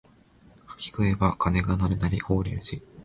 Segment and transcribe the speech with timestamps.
[0.79, 2.83] 柿食えば鐘が鳴るなり法隆寺